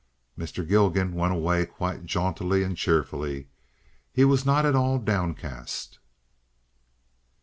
[0.35, 0.67] Mr.
[0.67, 3.49] Gilgan went away quite jauntily and cheerfully.
[4.11, 5.99] He was not at all downcast.